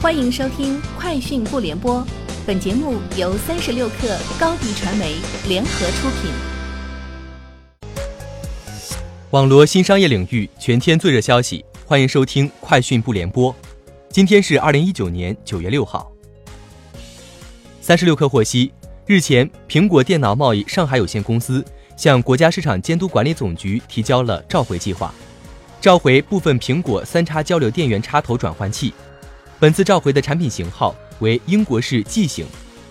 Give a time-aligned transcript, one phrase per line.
[0.00, 1.96] 欢迎收听《快讯不联播》，
[2.46, 5.16] 本节目由三十六克高低传媒
[5.48, 6.30] 联合出品。
[9.30, 13.52] 网罗新商业领域全天最热消息，欢迎收听《快讯不联播》。
[14.08, 16.08] 今天是二零一九年九月六号。
[17.80, 18.72] 三十六克获悉，
[19.04, 21.64] 日前，苹果电脑贸易上海有限公司
[21.96, 25.12] 向国家市场监督管理总局提交了召回计划，
[25.80, 28.94] 召回部分苹果三叉交流电源插头转换器。
[29.60, 32.46] 本次召回的产品型号为英国式 G 型，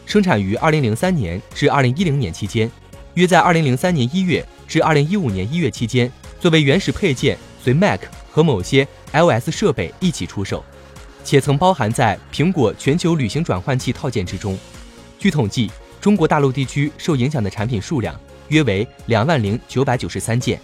[0.05, 2.69] 生产于2003年至2010年期间，
[3.13, 6.11] 约在2003年1月至2015年1月期间，
[6.41, 10.61] 作为原始配件随 Mac 和某些 iOS 设备一起出售，
[11.23, 14.59] 且曾包含在苹果全球旅行转换器套件之中。
[15.17, 18.13] 据统计，中国大陆地区受影响的产品数量
[18.49, 20.59] 约为两万零九百九十三件。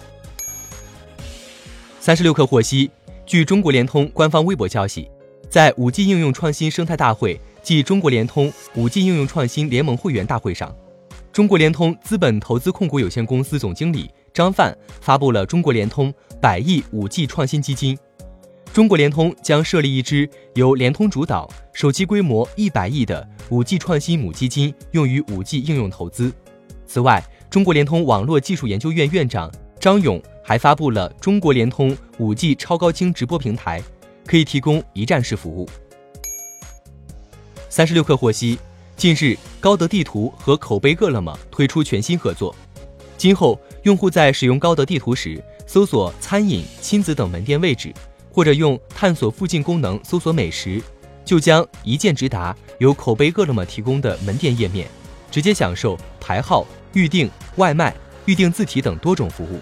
[2.01, 2.91] 三十六氪获悉，
[3.25, 5.09] 据中国联通官方微博消息。
[5.49, 10.75] 在五 G 应用创新生态大会暨中国联通五 G 应用创新联盟会员大会上，
[11.31, 17.97] 中国联通资本投资控股有限公司总经理张范发布了中国联通百亿五 G 创新基金。
[18.73, 26.33] 中国联通将设立一支由联通主导、首期规模一百亿的五 G 创新母基金，用于五 G 应用投资。
[26.87, 33.79] 此外，中国联通网络技术研究院院长张勇还发布了中国联通五 G 超高清直播平台。
[34.25, 35.69] 可以提供一站式服务。
[37.69, 38.59] 三十六氪获悉，
[38.95, 42.55] 近日高德地图和口碑饿了么推出全新合作，
[43.17, 47.91] 今后用户在使用高德地图时，搜索餐饮、亲子等门店位置，
[48.31, 50.81] 或者用探索附近功能搜索美食，
[51.25, 54.87] 就将一键直达由口碑饿了么提供的门店页面，
[55.31, 59.59] 直接享受排号、预订、外卖、预订自提等多种服务。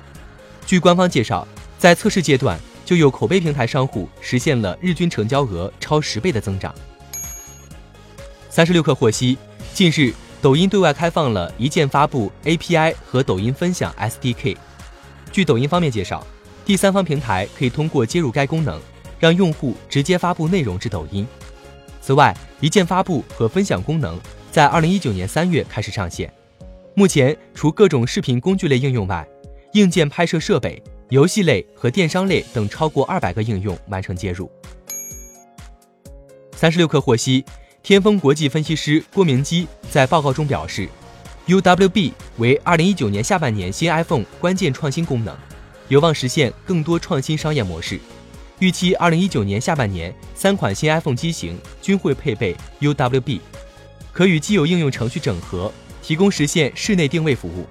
[0.65, 2.59] 据官方介绍，在测试阶段。
[2.91, 6.75] 就有口碑平台商户实现了日均成交额超十倍的增长。
[8.49, 9.37] 三十六氪获悉，
[9.73, 14.57] 近日抖音对外开放了一键发布 API 和抖音分享 SDK。
[15.31, 16.27] 据抖音方面介绍，
[16.65, 18.77] 第三方平台可以通过接入该功能，
[19.21, 21.25] 让用户直接发布内容至抖音。
[22.01, 24.19] 此外，一键发布和分享功能
[24.51, 26.29] 在二零一九年三月开始上线。
[26.93, 29.25] 目前，除各种视频工具类应用外，
[29.75, 30.83] 硬件拍摄设备。
[31.11, 34.49] 游戏类和电商类等超过二百个应用完成接入。
[36.55, 37.43] 三十六氪获悉，
[37.83, 40.87] 天风国际分析师郭明基在报告中表示
[41.47, 45.35] ，UWB 为二零一九年下半年新 iPhone 关键创新功能，
[45.89, 47.99] 有望实现更多创新商业模式。
[48.59, 53.41] 预期二零一九年下半年三款新 iPhone 机型均会配备 UWB，
[54.13, 57.65] 可与既有应用程序整合，提供实现室内定位服务。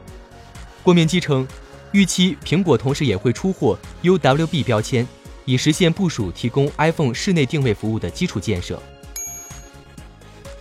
[0.82, 1.48] 郭明基称。
[1.92, 5.06] 预期苹果同时也会出货 UWB 标签，
[5.44, 8.80] 以实现部署提供 iPhone 室内定位服务的基础建设。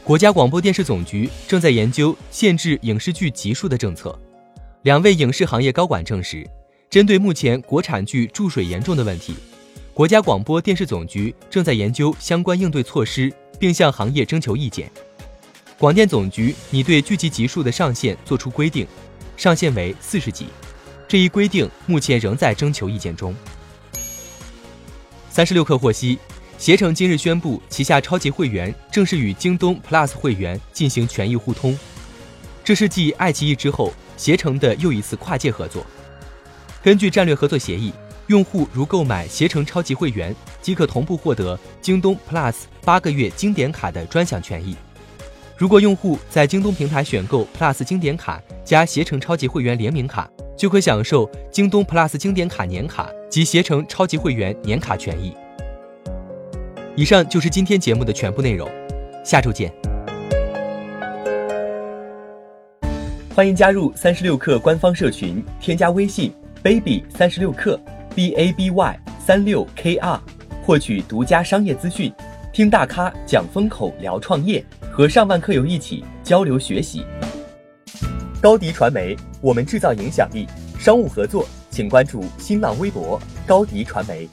[0.04, 4.18] 国家广播电视总局正在研究限制影视剧集数的政策。
[4.82, 6.50] 两位影视行业高管证实，
[6.90, 9.36] 针对目前国产剧注水严重的问题，
[9.94, 14.90] 国家广播电视总局正在研究相关应对措施，并向行业征求意见。
[15.78, 18.88] 广电总局拟对剧集集数的上限作出规定，
[19.38, 20.48] 上限为四十集。
[21.10, 23.36] 这一规定目前仍在征求意见中。
[25.32, 26.20] 三十六氪获悉，
[26.60, 31.76] 携程今日宣布，旗下超级会员正式与京东 Plus 会员进行权益互通，
[32.64, 35.84] 这是继爱奇艺之后，携程的又一次跨界合作。
[36.84, 37.92] 根据战略合作协议，
[38.28, 42.54] 用户如购买携程超级会员，即可同步获得京东 Plus
[42.86, 44.78] 八个月经典卡的专享权益。
[45.60, 50.26] 如果用户在京东平台选购 Plus 经典卡加携程超级会员联名卡，
[50.58, 55.36] 就可享受京东 Plus 经典卡年卡及携程超级会员年卡权益。
[56.96, 58.72] 以上就是今天节目的全部内容，
[59.22, 59.70] 下周见。
[63.36, 66.34] 欢迎加入三十六氪官方社群，添加微信
[66.64, 67.78] baby 三十六氪
[68.16, 70.22] b a b y 三六 k r，
[70.64, 72.14] 获取独家商业资讯，
[72.54, 74.64] 听大咖讲风口，聊创业，
[75.00, 77.06] 和上万客友一起交流学习。
[78.42, 80.46] 高迪传媒，我们制造影响力。
[80.78, 83.18] 商务合作，请关注新浪微博
[83.48, 84.28] 高迪传媒。